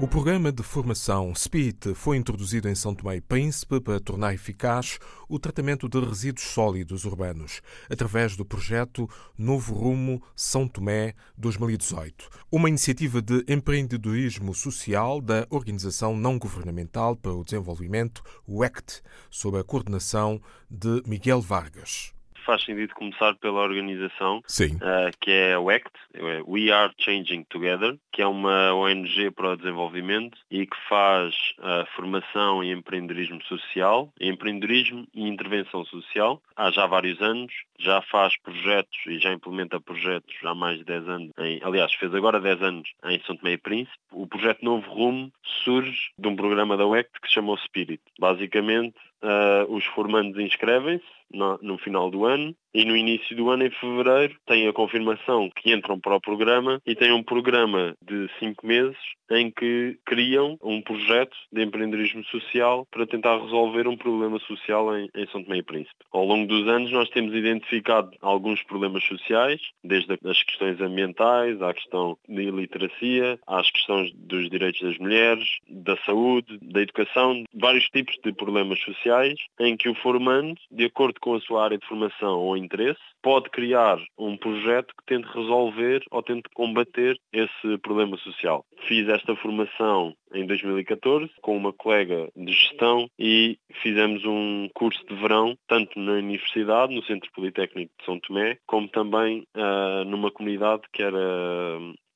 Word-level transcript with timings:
O 0.00 0.08
programa 0.08 0.50
de 0.50 0.62
formação 0.64 1.32
SPIT 1.32 1.94
foi 1.94 2.16
introduzido 2.16 2.68
em 2.68 2.74
São 2.74 2.96
Tomé 2.96 3.16
e 3.16 3.20
Príncipe 3.20 3.80
para 3.80 4.00
tornar 4.00 4.34
eficaz 4.34 4.98
o 5.28 5.38
tratamento 5.38 5.88
de 5.88 6.00
resíduos 6.00 6.44
sólidos 6.48 7.04
urbanos, 7.04 7.62
através 7.88 8.34
do 8.36 8.44
projeto 8.44 9.08
Novo 9.38 9.72
Rumo 9.72 10.20
São 10.34 10.66
Tomé 10.66 11.14
2018, 11.38 12.28
uma 12.50 12.68
iniciativa 12.68 13.22
de 13.22 13.44
empreendedorismo 13.46 14.52
social 14.52 15.20
da 15.20 15.46
Organização 15.48 16.16
Não 16.16 16.40
Governamental 16.40 17.14
para 17.14 17.32
o 17.32 17.44
Desenvolvimento, 17.44 18.20
o 18.48 18.64
ECT, 18.64 19.00
sob 19.30 19.58
a 19.58 19.64
coordenação 19.64 20.42
de 20.68 21.04
Miguel 21.06 21.40
Vargas 21.40 22.12
faz 22.44 22.62
sentido 22.62 22.94
começar 22.94 23.34
pela 23.36 23.62
organização, 23.62 24.38
uh, 24.38 25.16
que 25.20 25.30
é 25.30 25.58
o 25.58 25.70
ACT, 25.70 25.92
é 26.14 26.42
We 26.46 26.70
Are 26.70 26.92
Changing 26.98 27.44
Together, 27.48 27.96
que 28.12 28.22
é 28.22 28.26
uma 28.26 28.74
ONG 28.74 29.30
para 29.30 29.52
o 29.52 29.56
desenvolvimento 29.56 30.38
e 30.50 30.66
que 30.66 30.76
faz 30.88 31.34
uh, 31.58 31.86
formação 31.96 32.62
em 32.62 32.72
empreendedorismo 32.72 33.42
social, 33.44 34.12
empreendedorismo 34.20 35.06
e 35.14 35.26
intervenção 35.26 35.84
social 35.86 36.40
há 36.56 36.70
já 36.70 36.86
vários 36.86 37.20
anos, 37.20 37.52
já 37.78 38.00
faz 38.02 38.36
projetos 38.40 38.98
e 39.06 39.18
já 39.18 39.32
implementa 39.32 39.80
projetos 39.80 40.34
há 40.44 40.54
mais 40.54 40.78
de 40.78 40.84
10 40.84 41.08
anos, 41.08 41.30
em, 41.38 41.60
aliás, 41.62 41.92
fez 41.94 42.14
agora 42.14 42.40
10 42.40 42.62
anos 42.62 42.88
em 43.04 43.20
São 43.26 43.36
Tomé 43.36 43.52
e 43.52 43.58
Príncipe. 43.58 43.98
O 44.12 44.26
projeto 44.26 44.64
Novo 44.64 44.88
Rumo 44.90 45.32
surge 45.64 46.10
de 46.18 46.28
um 46.28 46.36
programa 46.36 46.76
da 46.76 46.86
UECT 46.86 47.20
que 47.20 47.28
se 47.28 47.34
chamou 47.34 47.56
Spirit. 47.58 48.02
Basicamente, 48.18 48.94
uh, 49.24 49.72
os 49.72 49.84
formandos 49.86 50.38
inscrevem-se 50.38 51.04
no, 51.32 51.58
no, 51.62 51.78
final 51.78 52.10
do 52.10 52.24
ano 52.24 52.54
e 52.74 52.84
no 52.84 52.96
início 52.96 53.36
do 53.36 53.48
ano, 53.50 53.64
em 53.64 53.70
fevereiro, 53.70 54.36
têm 54.46 54.66
a 54.66 54.72
confirmação 54.72 55.48
que 55.54 55.72
entram 55.72 55.98
para 55.98 56.16
o 56.16 56.20
programa 56.20 56.82
e 56.84 56.94
têm 56.94 57.12
um 57.12 57.22
programa 57.22 57.94
de 58.02 58.28
cinco 58.38 58.66
meses 58.66 58.96
em 59.30 59.50
que 59.50 59.96
criam 60.04 60.58
um 60.62 60.82
projeto 60.82 61.36
de 61.52 61.62
empreendedorismo 61.62 62.24
social 62.24 62.86
para 62.90 63.06
tentar 63.06 63.38
resolver 63.38 63.86
um 63.88 63.96
problema 63.96 64.38
social 64.40 64.94
em, 64.96 65.08
em 65.14 65.26
São 65.28 65.42
Tomé 65.42 65.58
e 65.58 65.62
Príncipe. 65.62 65.94
Ao 66.12 66.24
longo 66.24 66.46
dos 66.46 66.68
anos 66.68 66.90
nós 66.90 67.08
temos 67.10 67.34
identificado 67.34 68.10
alguns 68.20 68.62
problemas 68.62 69.04
sociais, 69.04 69.60
desde 69.82 70.18
as 70.24 70.42
questões 70.42 70.80
ambientais, 70.80 71.60
à 71.62 71.72
questão 71.72 72.18
de 72.28 72.42
iliteracia, 72.42 73.38
às 73.46 73.70
questões 73.70 74.12
dos 74.14 74.50
direitos 74.50 74.80
das 74.80 74.98
mulheres, 74.98 75.48
da 75.68 75.96
saúde, 75.98 76.58
da 76.60 76.82
educação, 76.82 77.44
vários 77.54 77.84
tipos 77.86 78.16
de 78.22 78.32
problemas 78.32 78.80
sociais 78.80 79.38
em 79.60 79.76
que 79.76 79.88
o 79.88 79.94
formando, 79.94 80.54
de 80.70 80.84
acordo 80.84 81.20
com 81.20 81.34
a 81.34 81.40
sua 81.40 81.64
área 81.64 81.78
de 81.78 81.86
formação 81.86 82.38
ou 82.38 82.56
interesse, 82.64 83.00
pode 83.22 83.50
criar 83.50 83.98
um 84.18 84.36
projeto 84.36 84.94
que 84.96 85.04
tente 85.06 85.28
resolver 85.28 86.02
ou 86.10 86.22
tente 86.22 86.48
combater 86.54 87.18
esse 87.32 87.78
problema 87.82 88.16
social. 88.18 88.64
Fiz 88.86 89.08
esta 89.08 89.36
formação 89.36 90.14
em 90.32 90.46
2014 90.46 91.30
com 91.40 91.56
uma 91.56 91.72
colega 91.72 92.28
de 92.36 92.52
gestão 92.52 93.08
e 93.18 93.58
fizemos 93.82 94.24
um 94.24 94.68
curso 94.74 95.04
de 95.06 95.14
verão, 95.14 95.56
tanto 95.68 95.98
na 95.98 96.12
universidade, 96.12 96.94
no 96.94 97.04
Centro 97.04 97.30
Politécnico 97.32 97.92
de 97.98 98.04
São 98.04 98.18
Tomé, 98.18 98.58
como 98.66 98.88
também 98.88 99.46
uh, 99.56 100.04
numa 100.04 100.30
comunidade 100.30 100.82
que 100.92 101.02
era 101.02 101.18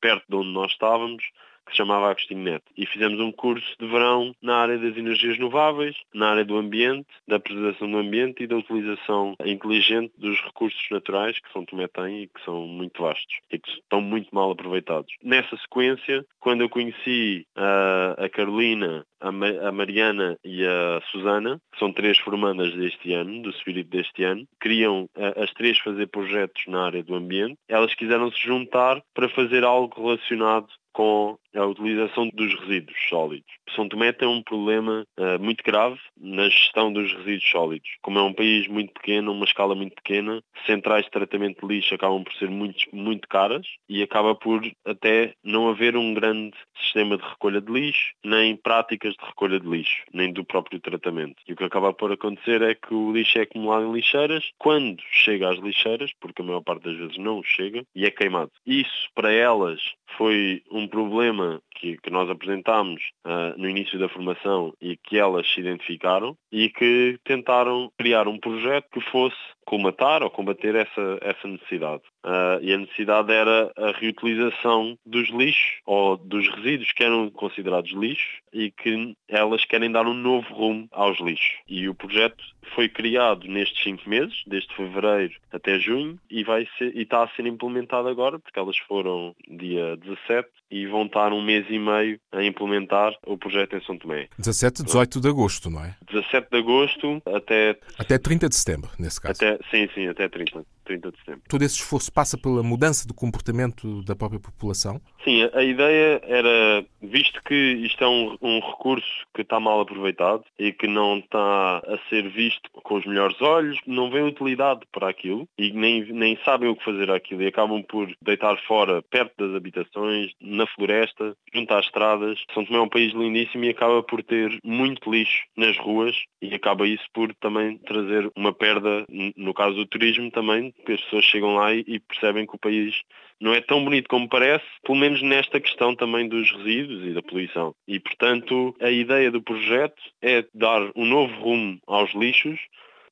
perto 0.00 0.24
de 0.28 0.36
onde 0.36 0.50
nós 0.50 0.72
estávamos, 0.72 1.22
que 1.68 1.72
se 1.72 1.78
chamava 1.78 2.10
Agostinho 2.10 2.42
Neto. 2.42 2.64
E 2.76 2.86
fizemos 2.86 3.20
um 3.20 3.30
curso 3.30 3.66
de 3.78 3.86
verão 3.86 4.34
na 4.42 4.56
área 4.56 4.78
das 4.78 4.96
energias 4.96 5.36
renováveis, 5.36 5.96
na 6.14 6.30
área 6.30 6.44
do 6.44 6.56
ambiente, 6.56 7.06
da 7.26 7.38
preservação 7.38 7.90
do 7.90 7.98
ambiente 7.98 8.42
e 8.42 8.46
da 8.46 8.56
utilização 8.56 9.34
inteligente 9.44 10.12
dos 10.16 10.40
recursos 10.40 10.82
naturais 10.90 11.38
que 11.38 11.52
São 11.52 11.64
Tomé 11.64 11.86
tem 11.88 12.22
e 12.22 12.26
que 12.26 12.42
são 12.44 12.66
muito 12.66 13.02
vastos 13.02 13.38
e 13.50 13.58
que 13.58 13.70
estão 13.70 14.00
muito 14.00 14.28
mal 14.34 14.50
aproveitados. 14.50 15.12
Nessa 15.22 15.56
sequência, 15.58 16.24
quando 16.40 16.62
eu 16.62 16.68
conheci 16.68 17.46
a, 17.54 18.16
a 18.18 18.28
Carolina, 18.28 19.04
a, 19.20 19.28
a, 19.28 19.72
Mariana 19.72 20.38
e 20.44 20.64
a 20.64 21.00
Susana, 21.10 21.60
que 21.72 21.78
são 21.78 21.92
três 21.92 22.18
formandas 22.18 22.72
deste 22.74 23.12
ano, 23.12 23.42
do 23.42 23.50
Espírito 23.50 23.90
deste 23.90 24.24
ano, 24.24 24.46
queriam 24.60 25.08
as 25.36 25.52
três 25.52 25.78
fazer 25.78 26.06
projetos 26.06 26.62
na 26.66 26.86
área 26.86 27.02
do 27.02 27.14
ambiente. 27.14 27.56
Elas 27.68 27.94
quiseram 27.94 28.30
se 28.30 28.40
juntar 28.40 29.02
para 29.14 29.28
fazer 29.28 29.64
algo 29.64 30.00
relacionado 30.00 30.68
com 30.98 31.38
a 31.54 31.64
utilização 31.64 32.28
dos 32.34 32.52
resíduos 32.58 32.98
sólidos. 33.08 33.52
São 33.74 33.88
Tomé 33.88 34.12
tem 34.12 34.28
um 34.28 34.42
problema 34.42 35.04
uh, 35.18 35.42
muito 35.42 35.62
grave 35.64 35.98
na 36.16 36.48
gestão 36.48 36.92
dos 36.92 37.12
resíduos 37.12 37.50
sólidos. 37.50 37.88
Como 38.02 38.18
é 38.18 38.22
um 38.22 38.32
país 38.32 38.66
muito 38.68 38.92
pequeno, 38.92 39.32
uma 39.32 39.44
escala 39.44 39.74
muito 39.74 39.94
pequena, 39.94 40.42
centrais 40.66 41.04
de 41.04 41.10
tratamento 41.10 41.66
de 41.66 41.74
lixo 41.74 41.94
acabam 41.94 42.22
por 42.22 42.32
ser 42.34 42.48
muito, 42.48 42.84
muito 42.92 43.28
caras 43.28 43.66
e 43.88 44.02
acaba 44.02 44.34
por 44.34 44.62
até 44.84 45.34
não 45.42 45.68
haver 45.68 45.96
um 45.96 46.14
grande 46.14 46.56
sistema 46.80 47.16
de 47.16 47.24
recolha 47.24 47.60
de 47.60 47.70
lixo, 47.70 48.12
nem 48.24 48.56
práticas 48.56 49.14
de 49.14 49.24
recolha 49.24 49.60
de 49.60 49.68
lixo, 49.68 50.02
nem 50.12 50.32
do 50.32 50.44
próprio 50.44 50.80
tratamento. 50.80 51.36
E 51.46 51.52
o 51.52 51.56
que 51.56 51.64
acaba 51.64 51.92
por 51.92 52.12
acontecer 52.12 52.62
é 52.62 52.74
que 52.74 52.94
o 52.94 53.12
lixo 53.12 53.38
é 53.38 53.42
acumulado 53.42 53.86
em 53.86 53.92
lixeiras, 53.92 54.50
quando 54.58 55.02
chega 55.10 55.50
às 55.50 55.58
lixeiras, 55.58 56.10
porque 56.20 56.42
a 56.42 56.44
maior 56.44 56.62
parte 56.62 56.84
das 56.84 56.96
vezes 56.96 57.18
não 57.18 57.42
chega, 57.42 57.84
e 57.94 58.04
é 58.04 58.10
queimado. 58.10 58.50
Isso, 58.66 59.08
para 59.14 59.32
elas, 59.32 59.80
foi 60.16 60.62
um 60.70 60.86
problema 60.86 61.60
que, 61.76 61.96
que 61.98 62.10
nós 62.10 62.28
apresentámos 62.28 63.02
uh, 63.26 63.57
no 63.58 63.68
início 63.68 63.98
da 63.98 64.08
formação 64.08 64.72
e 64.80 64.96
que 64.96 65.18
elas 65.18 65.46
se 65.52 65.60
identificaram 65.60 66.36
e 66.50 66.70
que 66.70 67.18
tentaram 67.24 67.90
criar 67.98 68.28
um 68.28 68.38
projeto 68.38 68.88
que 68.92 69.00
fosse 69.10 69.36
colmatar 69.68 70.22
ou 70.22 70.30
combater 70.30 70.74
essa, 70.74 71.18
essa 71.20 71.46
necessidade. 71.46 72.02
Uh, 72.24 72.58
e 72.62 72.72
a 72.72 72.78
necessidade 72.78 73.30
era 73.30 73.70
a 73.76 73.92
reutilização 73.92 74.98
dos 75.04 75.28
lixos 75.28 75.80
ou 75.84 76.16
dos 76.16 76.48
resíduos 76.48 76.90
que 76.92 77.04
eram 77.04 77.30
considerados 77.30 77.92
lixos 77.92 78.40
e 78.50 78.70
que 78.70 79.14
elas 79.28 79.66
querem 79.66 79.92
dar 79.92 80.06
um 80.06 80.14
novo 80.14 80.52
rumo 80.54 80.88
aos 80.90 81.20
lixos. 81.20 81.58
E 81.68 81.86
o 81.86 81.94
projeto 81.94 82.42
foi 82.74 82.88
criado 82.88 83.46
nestes 83.46 83.82
cinco 83.82 84.08
meses, 84.08 84.42
desde 84.46 84.74
fevereiro 84.74 85.34
até 85.52 85.78
junho, 85.78 86.18
e, 86.30 86.42
vai 86.44 86.66
ser, 86.78 86.94
e 86.96 87.02
está 87.02 87.22
a 87.22 87.28
ser 87.28 87.46
implementado 87.46 88.08
agora, 88.08 88.38
porque 88.38 88.58
elas 88.58 88.76
foram 88.78 89.34
dia 89.48 89.96
17 89.98 90.48
e 90.70 90.86
vão 90.86 91.06
estar 91.06 91.32
um 91.32 91.42
mês 91.42 91.66
e 91.68 91.78
meio 91.78 92.20
a 92.32 92.42
implementar 92.42 93.14
o 93.26 93.38
projeto 93.38 93.76
em 93.76 93.82
São 93.84 93.98
Tomé. 93.98 94.28
17 94.38 94.82
18 94.82 95.20
de 95.20 95.28
agosto, 95.28 95.70
não 95.70 95.84
é? 95.84 95.96
17 96.10 96.48
de 96.50 96.58
agosto 96.58 97.22
até... 97.26 97.78
Até 97.98 98.18
30 98.18 98.48
de 98.48 98.56
setembro, 98.56 98.90
nesse 98.98 99.20
caso. 99.20 99.42
Até, 99.42 99.57
sim, 99.70 99.88
sim, 99.94 100.08
até 100.08 100.28
30. 100.28 100.64
30 100.88 101.12
de 101.12 101.18
setembro. 101.18 101.42
Todo 101.48 101.62
esse 101.62 101.76
esforço 101.76 102.12
passa 102.12 102.38
pela 102.38 102.62
mudança 102.62 103.06
do 103.06 103.14
comportamento 103.14 104.02
da 104.02 104.16
própria 104.16 104.40
população? 104.40 105.00
Sim, 105.22 105.48
a 105.52 105.62
ideia 105.62 106.20
era, 106.24 106.84
visto 107.02 107.42
que 107.44 107.54
isto 107.54 108.02
é 108.02 108.08
um, 108.08 108.36
um 108.40 108.60
recurso 108.60 109.26
que 109.34 109.42
está 109.42 109.60
mal 109.60 109.80
aproveitado 109.80 110.44
e 110.58 110.72
que 110.72 110.86
não 110.86 111.18
está 111.18 111.78
a 111.78 111.98
ser 112.08 112.28
visto 112.30 112.70
com 112.72 112.96
os 112.96 113.04
melhores 113.04 113.40
olhos, 113.42 113.78
não 113.86 114.10
vê 114.10 114.22
utilidade 114.22 114.80
para 114.90 115.08
aquilo 115.08 115.46
e 115.58 115.72
nem, 115.72 116.10
nem 116.12 116.38
sabem 116.44 116.70
o 116.70 116.76
que 116.76 116.84
fazer 116.84 117.10
aquilo 117.10 117.42
e 117.42 117.46
acabam 117.46 117.82
por 117.82 118.10
deitar 118.22 118.56
fora, 118.66 119.02
perto 119.02 119.34
das 119.36 119.54
habitações, 119.54 120.32
na 120.40 120.66
floresta, 120.68 121.36
junto 121.52 121.74
às 121.74 121.84
estradas. 121.84 122.38
São 122.54 122.64
Tomé 122.64 122.78
é 122.78 122.82
um 122.82 122.88
país 122.88 123.12
lindíssimo 123.12 123.64
e 123.64 123.70
acaba 123.70 124.02
por 124.02 124.22
ter 124.22 124.58
muito 124.64 125.10
lixo 125.10 125.44
nas 125.56 125.76
ruas 125.76 126.16
e 126.40 126.54
acaba 126.54 126.86
isso 126.86 127.04
por 127.12 127.34
também 127.34 127.76
trazer 127.78 128.30
uma 128.34 128.52
perda, 128.52 129.04
no 129.36 129.52
caso 129.52 129.76
do 129.76 129.86
turismo 129.86 130.30
também, 130.30 130.72
as 130.86 131.00
pessoas 131.02 131.24
chegam 131.24 131.54
lá 131.54 131.74
e 131.74 132.00
percebem 132.00 132.46
que 132.46 132.54
o 132.54 132.58
país 132.58 133.02
não 133.40 133.54
é 133.54 133.60
tão 133.60 133.84
bonito 133.84 134.08
como 134.08 134.28
parece, 134.28 134.64
pelo 134.82 134.98
menos 134.98 135.22
nesta 135.22 135.60
questão 135.60 135.94
também 135.94 136.28
dos 136.28 136.50
resíduos 136.50 137.04
e 137.04 137.14
da 137.14 137.22
poluição. 137.22 137.74
E, 137.86 138.00
portanto, 138.00 138.74
a 138.80 138.90
ideia 138.90 139.30
do 139.30 139.42
projeto 139.42 140.02
é 140.20 140.44
dar 140.52 140.90
um 140.96 141.04
novo 141.04 141.32
rumo 141.40 141.78
aos 141.86 142.12
lixos, 142.14 142.58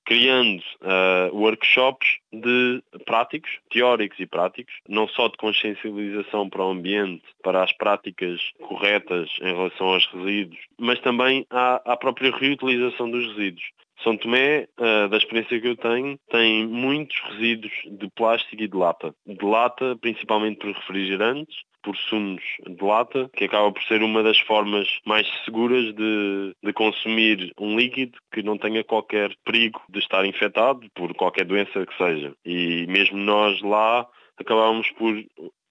criando 0.04 0.62
uh, 0.82 1.36
workshops 1.36 2.18
de 2.32 2.82
práticos, 3.04 3.50
teóricos 3.70 4.18
e 4.20 4.26
práticos, 4.26 4.72
não 4.88 5.08
só 5.08 5.26
de 5.28 5.36
consciencialização 5.36 6.48
para 6.48 6.64
o 6.64 6.70
ambiente, 6.70 7.24
para 7.42 7.64
as 7.64 7.72
práticas 7.72 8.40
corretas 8.60 9.28
em 9.40 9.52
relação 9.52 9.88
aos 9.88 10.06
resíduos, 10.06 10.60
mas 10.78 11.00
também 11.00 11.44
à, 11.50 11.92
à 11.92 11.96
própria 11.96 12.30
reutilização 12.30 13.10
dos 13.10 13.26
resíduos. 13.34 13.64
São 14.02 14.16
Tomé, 14.16 14.68
uh, 14.78 15.08
da 15.08 15.16
experiência 15.16 15.60
que 15.60 15.68
eu 15.68 15.76
tenho, 15.76 16.18
tem 16.30 16.66
muitos 16.66 17.18
resíduos 17.30 17.72
de 17.86 18.08
plástico 18.10 18.62
e 18.62 18.68
de 18.68 18.76
lata. 18.76 19.14
De 19.26 19.44
lata, 19.44 19.96
principalmente 20.00 20.58
por 20.58 20.72
refrigerantes, 20.72 21.56
por 21.82 21.96
sumos 21.96 22.42
de 22.66 22.84
lata, 22.84 23.30
que 23.34 23.44
acaba 23.44 23.70
por 23.70 23.82
ser 23.84 24.02
uma 24.02 24.22
das 24.22 24.38
formas 24.40 24.88
mais 25.06 25.26
seguras 25.44 25.94
de, 25.94 26.52
de 26.62 26.72
consumir 26.72 27.52
um 27.58 27.76
líquido 27.78 28.18
que 28.32 28.42
não 28.42 28.58
tenha 28.58 28.82
qualquer 28.82 29.32
perigo 29.44 29.80
de 29.88 30.00
estar 30.00 30.26
infectado 30.26 30.80
por 30.94 31.14
qualquer 31.14 31.44
doença 31.44 31.86
que 31.86 31.96
seja. 31.96 32.34
E 32.44 32.86
mesmo 32.88 33.16
nós 33.16 33.62
lá 33.62 34.04
acabamos 34.36 34.90
por 34.92 35.14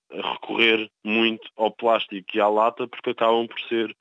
recorrer 0.09 0.89
muito 1.03 1.49
ao 1.57 1.71
plástico 1.71 2.25
e 2.33 2.39
à 2.39 2.47
lata 2.47 2.87
porque 2.87 3.09
acabam 3.09 3.45
por 3.47 3.59
ser 3.67 3.95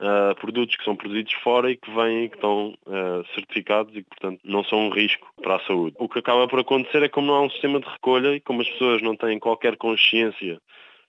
uh, 0.00 0.34
produtos 0.36 0.76
que 0.76 0.84
são 0.84 0.96
produzidos 0.96 1.32
fora 1.34 1.70
e 1.70 1.76
que 1.76 1.90
vêm 1.90 2.24
e 2.24 2.28
que 2.28 2.36
estão 2.36 2.74
uh, 2.86 3.24
certificados 3.34 3.94
e 3.94 4.02
que, 4.02 4.08
portanto, 4.08 4.40
não 4.44 4.64
são 4.64 4.86
um 4.86 4.90
risco 4.90 5.26
para 5.42 5.56
a 5.56 5.60
saúde. 5.60 5.96
O 5.98 6.08
que 6.08 6.18
acaba 6.18 6.48
por 6.48 6.58
acontecer 6.58 7.02
é 7.02 7.08
como 7.08 7.26
não 7.26 7.34
há 7.34 7.42
um 7.42 7.50
sistema 7.50 7.80
de 7.80 7.88
recolha 7.88 8.34
e 8.34 8.40
como 8.40 8.62
as 8.62 8.68
pessoas 8.70 9.02
não 9.02 9.14
têm 9.16 9.38
qualquer 9.38 9.76
consciência 9.76 10.60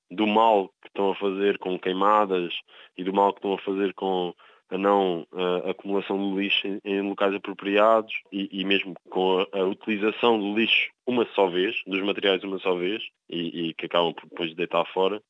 do 0.09 0.27
mal 0.27 0.67
que 0.81 0.89
estão 0.89 1.11
a 1.11 1.15
fazer 1.15 1.57
com 1.57 1.79
queimadas 1.79 2.53
e 2.97 3.03
do 3.03 3.13
mal 3.13 3.31
que 3.33 3.39
estão 3.39 3.53
a 3.53 3.59
fazer 3.59 3.93
com 3.93 4.33
a 4.71 4.77
não 4.77 5.25
a 5.33 5.71
acumulação 5.71 6.17
de 6.17 6.41
lixo 6.41 6.79
em, 6.83 7.01
locais 7.01 7.35
apropriados 7.35 8.13
e, 8.31 8.49
e 8.51 8.63
mesmo 8.63 8.93
com 9.09 9.39
a, 9.39 9.59
a, 9.59 9.63
utilização 9.65 10.39
do 10.39 10.55
lixo 10.55 10.89
uma 11.05 11.27
só 11.35 11.47
vez, 11.47 11.75
dos 11.85 12.01
materiais 12.01 12.43
uma 12.43 12.59
só 12.59 12.75
vez, 12.75 13.03
e, 13.29 13.69
e 13.69 13.73
que 13.73 13.85
acabam 13.85 14.13
por 14.13 14.29
depois 14.29 14.49
de 14.49 14.55
deitar 14.55 14.85
fora, 14.93 15.21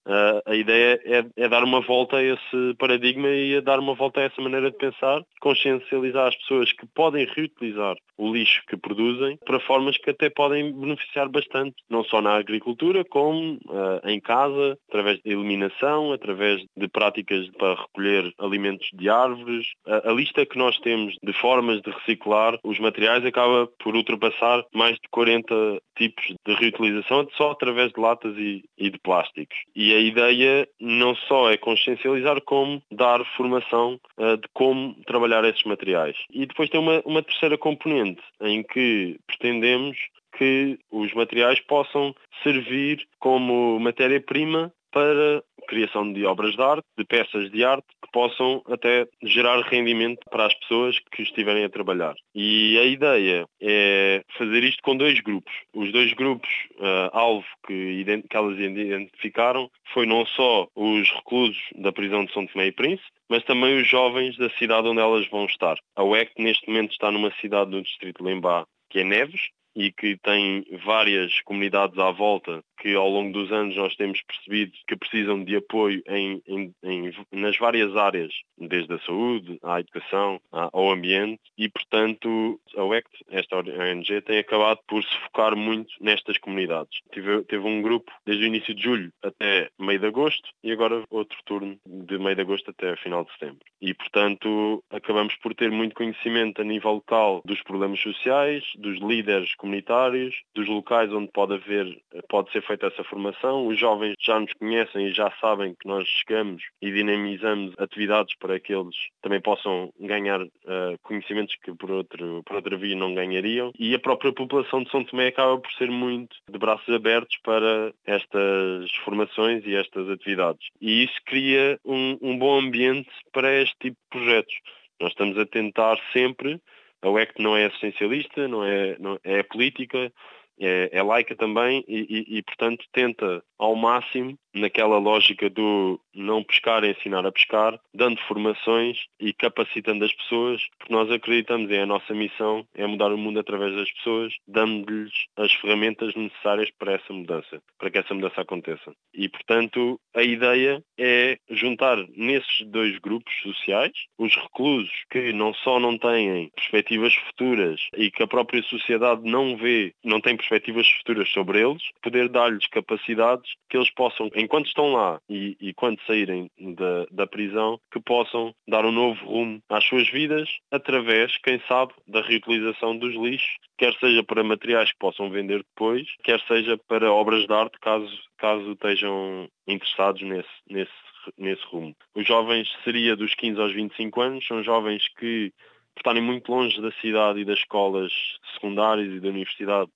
a 0.45 0.55
ideia 0.55 0.99
é, 1.05 1.25
é, 1.35 1.49
dar 1.49 1.63
uma 1.63 1.81
volta 1.81 2.17
a 2.17 2.23
esse 2.23 2.75
paradigma 2.77 3.29
e 3.29 3.55
a 3.55 3.61
dar 3.61 3.79
uma 3.79 3.93
volta 3.93 4.19
a 4.19 4.23
essa 4.23 4.41
maneira 4.41 4.69
de 4.69 4.77
pensar, 4.77 5.23
consciencializar 5.39 6.27
as 6.27 6.35
pessoas 6.35 6.71
que 6.73 6.85
podem 6.87 7.25
reutilizar 7.25 7.95
o 8.17 8.31
lixo 8.31 8.61
que 8.67 8.77
produzem 8.77 9.37
para 9.45 9.59
formas 9.59 9.97
que 9.97 10.09
até 10.09 10.29
podem 10.29 10.71
beneficiar 10.71 11.27
bastante, 11.29 11.75
não 11.89 12.03
só 12.03 12.21
na 12.21 12.35
agricultura, 12.35 13.03
como 13.05 13.53
uh, 13.53 14.07
em 14.07 14.19
casa, 14.19 14.77
através 14.89 15.19
de 15.19 15.31
eliminação, 15.31 16.11
através 16.11 16.63
de 16.75 16.87
práticas 16.87 17.49
para 17.57 17.81
recolher 17.81 18.31
alimentos 18.37 18.87
de 18.93 19.09
árvores. 19.31 19.67
A, 19.85 20.09
a 20.09 20.13
lista 20.13 20.45
que 20.45 20.57
nós 20.57 20.77
temos 20.79 21.15
de 21.23 21.33
formas 21.33 21.81
de 21.81 21.91
reciclar 21.91 22.57
os 22.63 22.79
materiais 22.79 23.25
acaba 23.25 23.67
por 23.79 23.95
ultrapassar 23.95 24.63
mais 24.73 24.93
de 24.93 25.07
40 25.09 25.81
tipos 25.97 26.33
de 26.45 26.53
reutilização 26.53 27.27
só 27.35 27.51
através 27.51 27.91
de 27.91 27.99
latas 27.99 28.35
e, 28.37 28.63
e, 28.77 28.89
de 28.89 28.99
plásticos. 28.99 29.57
E 29.75 29.93
a 29.93 29.99
ideia 29.99 30.67
não 30.79 31.15
só 31.15 31.49
é 31.49 31.57
consciencializar, 31.57 32.41
como 32.41 32.81
dar 32.91 33.23
formação 33.37 33.99
uh, 34.17 34.37
de 34.37 34.47
como 34.53 34.95
trabalhar 35.05 35.43
esses 35.45 35.63
materiais. 35.63 36.17
E 36.31 36.45
depois 36.45 36.69
tem 36.69 36.79
uma, 36.79 37.01
uma 37.05 37.23
terceira 37.23 37.57
componente 37.57 38.21
em 38.41 38.63
que 38.63 39.19
pretendemos 39.27 39.97
que 40.37 40.79
os 40.89 41.13
materiais 41.13 41.59
possam 41.59 42.15
servir 42.41 43.05
como 43.19 43.79
matéria-prima 43.79 44.73
para 44.91 45.43
criação 45.67 46.11
de 46.11 46.25
obras 46.25 46.55
de 46.55 46.61
arte, 46.61 46.83
de 46.97 47.05
peças 47.05 47.49
de 47.49 47.63
arte, 47.63 47.87
que 48.03 48.11
possam 48.11 48.61
até 48.67 49.07
gerar 49.23 49.61
rendimento 49.61 50.19
para 50.29 50.45
as 50.45 50.53
pessoas 50.55 50.99
que 51.11 51.23
estiverem 51.23 51.63
a 51.63 51.69
trabalhar. 51.69 52.13
E 52.35 52.77
a 52.77 52.83
ideia 52.83 53.45
é 53.61 54.23
fazer 54.37 54.63
isto 54.63 54.81
com 54.83 54.97
dois 54.97 55.19
grupos. 55.21 55.53
Os 55.73 55.91
dois 55.91 56.13
grupos 56.13 56.49
uh, 56.77 57.09
alvo 57.13 57.47
que, 57.65 58.03
que 58.29 58.37
elas 58.37 58.59
identificaram 58.59 59.69
foi 59.93 60.05
não 60.05 60.25
só 60.25 60.67
os 60.75 61.09
reclusos 61.11 61.61
da 61.75 61.91
prisão 61.91 62.25
de 62.25 62.33
São 62.33 62.45
Tomé 62.45 62.67
e 62.67 62.71
Príncipe, 62.71 63.09
mas 63.29 63.43
também 63.43 63.79
os 63.79 63.87
jovens 63.87 64.37
da 64.37 64.49
cidade 64.51 64.87
onde 64.87 64.99
elas 64.99 65.27
vão 65.29 65.45
estar. 65.45 65.77
A 65.95 66.03
UEC 66.03 66.31
neste 66.37 66.67
momento 66.67 66.91
está 66.91 67.11
numa 67.11 67.31
cidade 67.39 67.71
do 67.71 67.81
distrito 67.81 68.23
de 68.23 68.29
Lembá, 68.29 68.65
que 68.89 68.99
é 68.99 69.03
Neves, 69.03 69.41
e 69.75 69.91
que 69.91 70.17
tem 70.17 70.65
várias 70.85 71.41
comunidades 71.41 71.97
à 71.97 72.11
volta 72.11 72.61
que 72.81 72.95
ao 72.95 73.07
longo 73.07 73.31
dos 73.31 73.51
anos 73.51 73.75
nós 73.75 73.95
temos 73.95 74.19
percebido 74.23 74.71
que 74.87 74.95
precisam 74.95 75.43
de 75.43 75.55
apoio 75.55 76.01
em, 76.07 76.41
em, 76.47 76.73
em, 76.83 77.13
nas 77.31 77.55
várias 77.57 77.95
áreas, 77.95 78.33
desde 78.57 78.91
a 78.91 78.99
saúde, 78.99 79.59
à 79.61 79.79
educação, 79.79 80.41
ao 80.51 80.91
ambiente 80.91 81.39
e, 81.55 81.69
portanto, 81.69 82.59
a 82.75 82.83
UECT, 82.83 83.11
esta 83.29 83.57
ONG, 83.57 84.21
tem 84.21 84.39
acabado 84.39 84.79
por 84.87 85.03
se 85.03 85.15
focar 85.19 85.55
muito 85.55 85.93
nestas 86.01 86.39
comunidades. 86.39 86.99
Teve, 87.11 87.43
teve 87.43 87.67
um 87.67 87.83
grupo 87.83 88.11
desde 88.25 88.43
o 88.43 88.47
início 88.47 88.73
de 88.73 88.81
julho 88.81 89.13
até 89.21 89.69
meio 89.79 89.99
de 89.99 90.07
agosto 90.07 90.49
e 90.63 90.71
agora 90.71 91.03
outro 91.11 91.37
turno 91.45 91.77
de 91.85 92.17
meio 92.17 92.35
de 92.35 92.41
agosto 92.41 92.71
até 92.71 92.95
final 92.95 93.23
de 93.23 93.31
setembro. 93.33 93.59
E, 93.79 93.93
portanto, 93.93 94.83
acabamos 94.89 95.35
por 95.35 95.53
ter 95.53 95.69
muito 95.69 95.93
conhecimento 95.93 96.61
a 96.61 96.65
nível 96.65 96.93
local 96.93 97.41
dos 97.45 97.61
problemas 97.61 97.99
sociais, 97.99 98.63
dos 98.75 98.99
líderes 98.99 99.53
comunitários, 99.55 100.35
dos 100.55 100.67
locais 100.67 101.13
onde 101.13 101.31
pode 101.31 101.53
haver, 101.53 102.01
pode 102.27 102.51
ser 102.51 102.61
feita 102.71 102.87
essa 102.87 103.03
formação. 103.03 103.67
Os 103.67 103.77
jovens 103.77 104.15
já 104.19 104.39
nos 104.39 104.53
conhecem 104.53 105.07
e 105.07 105.13
já 105.13 105.31
sabem 105.41 105.75
que 105.75 105.87
nós 105.87 106.07
chegamos 106.07 106.63
e 106.81 106.91
dinamizamos 106.91 107.73
atividades 107.77 108.33
para 108.37 108.59
que 108.59 108.73
eles 108.73 108.95
também 109.21 109.41
possam 109.41 109.91
ganhar 109.99 110.41
uh, 110.41 110.97
conhecimentos 111.03 111.55
que 111.61 111.73
por, 111.75 111.91
outro, 111.91 112.41
por 112.45 112.55
outra 112.55 112.77
via 112.77 112.95
não 112.95 113.13
ganhariam. 113.13 113.71
E 113.77 113.93
a 113.93 113.99
própria 113.99 114.31
população 114.31 114.83
de 114.83 114.89
São 114.89 115.03
Tomé 115.03 115.27
acaba 115.27 115.57
por 115.57 115.71
ser 115.73 115.91
muito 115.91 116.35
de 116.49 116.57
braços 116.57 116.87
abertos 116.93 117.37
para 117.43 117.93
estas 118.05 118.89
formações 119.03 119.65
e 119.65 119.75
estas 119.75 120.09
atividades. 120.09 120.67
E 120.79 121.03
isso 121.03 121.19
cria 121.25 121.77
um, 121.85 122.17
um 122.21 122.37
bom 122.37 122.59
ambiente 122.59 123.09
para 123.33 123.61
este 123.61 123.75
tipo 123.81 123.97
de 123.97 124.19
projetos. 124.19 124.53
Nós 124.99 125.11
estamos 125.11 125.37
a 125.37 125.45
tentar 125.45 125.97
sempre 126.13 126.61
a 127.01 127.09
UEC 127.09 127.33
não 127.39 127.57
é 127.57 127.65
essencialista, 127.65 128.47
não 128.47 128.63
é, 128.63 128.95
não, 128.99 129.19
é 129.23 129.41
política, 129.41 130.13
é, 130.59 130.89
é 130.91 131.03
laica 131.03 131.35
também 131.35 131.83
e, 131.87 131.99
e, 132.09 132.37
e, 132.37 132.43
portanto, 132.43 132.85
tenta 132.91 133.43
ao 133.57 133.75
máximo 133.75 134.37
naquela 134.53 134.97
lógica 134.97 135.49
do 135.49 135.99
não 136.13 136.43
pescar, 136.43 136.83
ensinar 136.83 137.25
a 137.25 137.31
pescar, 137.31 137.79
dando 137.93 138.19
formações 138.27 138.97
e 139.19 139.33
capacitando 139.33 140.03
as 140.03 140.13
pessoas, 140.13 140.61
porque 140.77 140.93
nós 140.93 141.09
acreditamos 141.11 141.69
em 141.71 141.79
a 141.79 141.85
nossa 141.85 142.13
missão 142.13 142.65
é 142.75 142.85
mudar 142.85 143.11
o 143.11 143.17
mundo 143.17 143.39
através 143.39 143.75
das 143.75 143.91
pessoas, 143.91 144.33
dando-lhes 144.47 145.11
as 145.37 145.51
ferramentas 145.53 146.13
necessárias 146.15 146.69
para 146.77 146.93
essa 146.93 147.13
mudança, 147.13 147.61
para 147.77 147.89
que 147.89 147.97
essa 147.97 148.13
mudança 148.13 148.41
aconteça. 148.41 148.93
E, 149.13 149.29
portanto, 149.29 149.99
a 150.15 150.23
ideia 150.23 150.83
é 150.97 151.37
juntar 151.49 151.97
nesses 152.15 152.67
dois 152.67 152.97
grupos 152.99 153.33
sociais 153.41 153.91
os 154.17 154.35
reclusos 154.35 154.91
que 155.09 155.31
não 155.33 155.53
só 155.53 155.79
não 155.79 155.97
têm 155.97 156.49
perspectivas 156.55 157.13
futuras 157.15 157.81
e 157.95 158.11
que 158.11 158.23
a 158.23 158.27
própria 158.27 158.61
sociedade 158.63 159.21
não 159.23 159.57
vê, 159.57 159.93
não 160.03 160.19
tem 160.19 160.35
perspectivas 160.35 160.87
futuras 160.97 161.29
sobre 161.29 161.61
eles, 161.61 161.83
poder 162.01 162.29
dar-lhes 162.29 162.67
capacidades 162.67 163.51
que 163.69 163.77
eles 163.77 163.89
possam 163.91 164.29
enquanto 164.41 164.67
estão 164.67 164.93
lá 164.93 165.21
e, 165.29 165.55
e 165.59 165.73
quando 165.73 166.01
saírem 166.05 166.49
da, 166.75 167.05
da 167.11 167.27
prisão, 167.27 167.79
que 167.91 167.99
possam 167.99 168.53
dar 168.67 168.85
um 168.85 168.91
novo 168.91 169.23
rumo 169.25 169.61
às 169.69 169.85
suas 169.85 170.09
vidas 170.09 170.49
através, 170.71 171.37
quem 171.37 171.61
sabe, 171.67 171.93
da 172.07 172.21
reutilização 172.21 172.97
dos 172.97 173.13
lixos, 173.15 173.57
quer 173.77 173.93
seja 173.95 174.23
para 174.23 174.43
materiais 174.43 174.91
que 174.91 174.97
possam 174.99 175.29
vender 175.29 175.59
depois, 175.59 176.07
quer 176.23 176.39
seja 176.41 176.77
para 176.87 177.11
obras 177.11 177.45
de 177.45 177.53
arte, 177.53 177.77
caso, 177.79 178.19
caso 178.37 178.71
estejam 178.71 179.47
interessados 179.67 180.21
nesse, 180.21 180.49
nesse, 180.69 180.91
nesse 181.37 181.63
rumo. 181.65 181.95
Os 182.15 182.27
jovens 182.27 182.69
seria 182.83 183.15
dos 183.15 183.33
15 183.35 183.61
aos 183.61 183.73
25 183.73 184.21
anos, 184.21 184.47
são 184.47 184.63
jovens 184.63 185.07
que, 185.19 185.51
por 185.93 186.01
estarem 186.01 186.21
muito 186.21 186.51
longe 186.51 186.81
da 186.81 186.91
cidade 186.93 187.39
e 187.39 187.45
das 187.45 187.59
escolas 187.59 188.11
secundárias 188.53 189.11
e 189.13 189.19
da 189.19 189.29
universidade, 189.29 189.89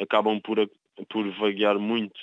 acabam 0.00 0.40
por, 0.40 0.58
por 1.08 1.28
vaguear 1.32 1.78
muito 1.78 2.20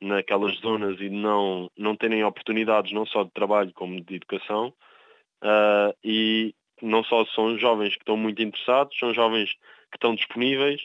naquelas 0.00 0.56
zonas 0.58 1.00
e 1.00 1.08
não, 1.10 1.70
não 1.76 1.96
terem 1.96 2.24
oportunidades 2.24 2.92
não 2.92 3.06
só 3.06 3.24
de 3.24 3.30
trabalho 3.30 3.72
como 3.74 4.00
de 4.00 4.16
educação. 4.16 4.72
Uh, 5.42 5.94
e 6.04 6.54
não 6.82 7.02
só 7.04 7.24
são 7.26 7.58
jovens 7.58 7.94
que 7.94 8.02
estão 8.02 8.16
muito 8.16 8.42
interessados, 8.42 8.98
são 8.98 9.12
jovens 9.14 9.52
que 9.90 9.96
estão 9.96 10.14
disponíveis 10.14 10.80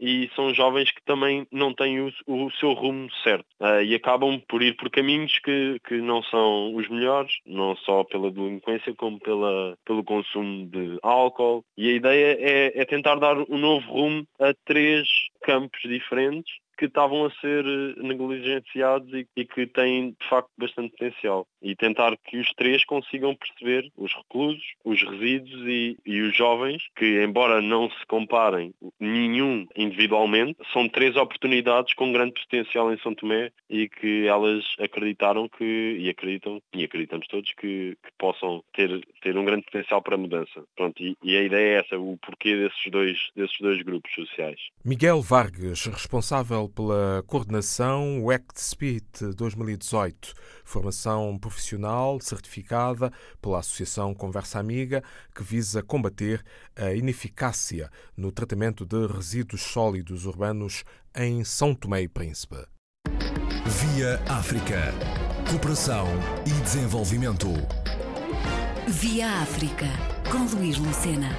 e 0.00 0.28
são 0.34 0.52
jovens 0.52 0.90
que 0.90 1.02
também 1.04 1.46
não 1.52 1.72
têm 1.72 2.00
o, 2.00 2.12
o 2.26 2.50
seu 2.52 2.72
rumo 2.72 3.08
certo 3.22 3.46
uh, 3.60 3.82
e 3.82 3.94
acabam 3.94 4.40
por 4.48 4.62
ir 4.62 4.76
por 4.76 4.90
caminhos 4.90 5.38
que, 5.38 5.80
que 5.86 5.94
não 6.00 6.22
são 6.24 6.74
os 6.74 6.88
melhores, 6.88 7.32
não 7.46 7.76
só 7.76 8.04
pela 8.04 8.30
delinquência 8.30 8.94
como 8.94 9.18
pela, 9.20 9.76
pelo 9.84 10.04
consumo 10.04 10.66
de 10.66 10.98
álcool. 11.02 11.64
E 11.76 11.90
a 11.90 11.92
ideia 11.92 12.36
é, 12.40 12.80
é 12.80 12.84
tentar 12.84 13.16
dar 13.16 13.38
um 13.38 13.58
novo 13.58 13.86
rumo 13.90 14.26
a 14.40 14.52
três 14.64 15.08
campos 15.42 15.80
diferentes 15.82 16.63
que 16.76 16.86
estavam 16.86 17.26
a 17.26 17.30
ser 17.40 17.64
eh, 17.64 18.02
negligenciados 18.02 19.12
e, 19.12 19.26
e, 19.36 19.44
que 19.44 19.66
têm 19.66 20.10
de 20.10 20.28
facto 20.28 20.50
bastante 20.58 20.90
potencial. 20.90 21.46
E 21.62 21.74
tentar 21.74 22.16
que 22.16 22.38
os 22.38 22.50
três 22.54 22.84
consigam 22.84 23.34
perceber 23.34 23.90
os 23.96 24.12
reclusos, 24.14 24.62
os 24.84 25.02
resíduos 25.02 25.62
e, 25.66 25.96
e 26.04 26.20
os 26.20 26.36
jovens, 26.36 26.82
que 26.96 27.22
embora 27.22 27.60
não 27.60 27.90
se 27.90 28.06
comparem 28.06 28.74
nenhum 29.00 29.66
individualmente, 29.76 30.58
são 30.72 30.88
três 30.88 31.16
oportunidades 31.16 31.94
com 31.94 32.12
grande 32.12 32.34
potencial 32.34 32.92
em 32.92 32.98
São 32.98 33.14
Tomé 33.14 33.50
e 33.68 33.88
que 33.88 34.26
elas 34.26 34.64
acreditaram 34.78 35.48
que, 35.48 35.96
e 35.98 36.08
acreditam, 36.08 36.60
e 36.74 36.84
acreditamos 36.84 37.26
todos, 37.28 37.50
que, 37.54 37.96
que 38.02 38.10
possam 38.18 38.62
ter, 38.74 39.00
ter 39.22 39.36
um 39.36 39.44
grande 39.44 39.64
potencial 39.64 40.02
para 40.02 40.14
a 40.14 40.18
mudança. 40.18 40.64
Pronto, 40.76 41.02
e, 41.02 41.16
e 41.22 41.36
a 41.36 41.42
ideia 41.42 41.76
é 41.76 41.80
essa, 41.80 41.98
o 41.98 42.16
porquê 42.18 42.56
desses 42.56 42.90
dois, 42.90 43.18
desses 43.34 43.58
dois 43.60 43.82
grupos 43.82 44.12
sociais. 44.14 44.60
Miguel 44.84 45.22
Vargas, 45.22 45.86
responsável 45.86 46.63
pela 46.68 47.22
coordenação 47.26 48.24
WECT 48.24 48.60
Speed 48.60 49.04
2018, 49.36 50.34
formação 50.64 51.38
profissional 51.38 52.20
certificada 52.20 53.12
pela 53.40 53.58
Associação 53.58 54.14
Conversa 54.14 54.58
Amiga, 54.58 55.02
que 55.34 55.42
visa 55.42 55.82
combater 55.82 56.44
a 56.76 56.92
ineficácia 56.92 57.90
no 58.16 58.30
tratamento 58.30 58.84
de 58.84 59.06
resíduos 59.06 59.62
sólidos 59.62 60.26
urbanos 60.26 60.84
em 61.14 61.44
São 61.44 61.74
Tomé 61.74 62.02
e 62.02 62.08
Príncipe. 62.08 62.56
Via 63.66 64.22
África. 64.28 64.92
Cooperação 65.50 66.06
e 66.46 66.62
desenvolvimento. 66.62 67.48
Via 68.88 69.40
África, 69.40 69.86
com 70.30 70.44
Luís 70.56 70.76
Lucena. 70.78 71.30